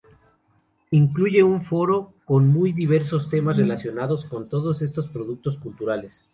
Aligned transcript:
Incluye 0.89 1.43
un 1.43 1.63
foro 1.63 2.15
con 2.25 2.47
muy 2.47 2.73
diversos 2.73 3.29
temas 3.29 3.57
relacionados 3.57 4.25
con 4.25 4.49
todos 4.49 4.81
estos 4.81 5.07
productos 5.07 5.59
culturales. 5.59 6.25